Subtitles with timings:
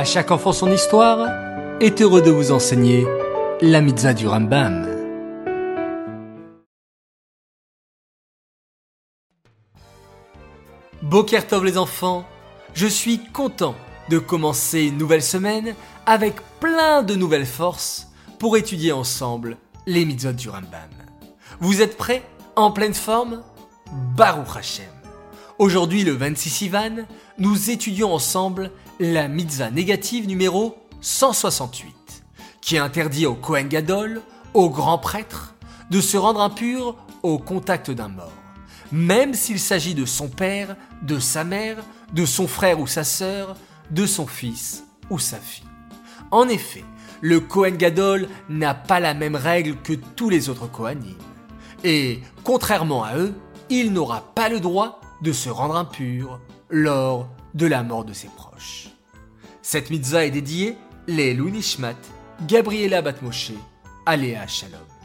[0.00, 1.28] À chaque enfant son histoire
[1.78, 3.06] est heureux de vous enseigner
[3.60, 4.88] la mitzvah du Rambam.
[11.02, 12.24] Bokertov les enfants,
[12.72, 13.74] je suis content
[14.08, 15.74] de commencer une nouvelle semaine
[16.06, 18.08] avec plein de nouvelles forces
[18.38, 20.88] pour étudier ensemble les mitzvot du Rambam.
[21.60, 22.22] Vous êtes prêts?
[22.56, 23.42] En pleine forme?
[24.16, 24.99] Baruch Hashem.
[25.60, 26.96] Aujourd'hui, le 26 Ivan,
[27.36, 31.94] nous étudions ensemble la mitzvah négative numéro 168,
[32.62, 34.22] qui interdit au Kohen Gadol,
[34.54, 35.54] au grand prêtre,
[35.90, 38.32] de se rendre impur au contact d'un mort,
[38.90, 41.76] même s'il s'agit de son père, de sa mère,
[42.14, 43.54] de son frère ou sa sœur,
[43.90, 45.68] de son fils ou sa fille.
[46.30, 46.84] En effet,
[47.20, 51.18] le Kohen Gadol n'a pas la même règle que tous les autres Kohanim.
[51.84, 53.34] Et, contrairement à eux,
[53.68, 58.28] il n'aura pas le droit de se rendre impur lors de la mort de ses
[58.28, 58.88] proches.
[59.62, 61.96] Cette mitzvah est dédiée les Nishmat,
[62.46, 63.52] Gabriela Batmoshe,
[64.06, 64.99] Aléa Shalom.